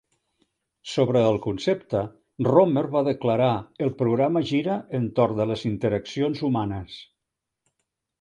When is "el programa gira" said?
3.87-4.79